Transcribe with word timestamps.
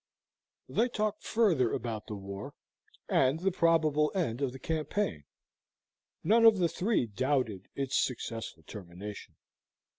They 0.67 0.89
talked 0.89 1.21
further 1.23 1.71
about 1.73 2.07
the 2.07 2.15
war, 2.15 2.55
and 3.07 3.39
the 3.39 3.51
probable 3.51 4.11
end 4.15 4.41
of 4.41 4.51
the 4.51 4.57
campaign: 4.57 5.25
none 6.23 6.43
of 6.43 6.57
the 6.57 6.67
three 6.69 7.05
doubted 7.05 7.67
its 7.75 8.03
successful 8.03 8.63
termination. 8.63 9.35